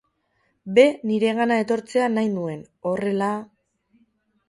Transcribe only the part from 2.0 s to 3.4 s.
nahi nuen, horrela....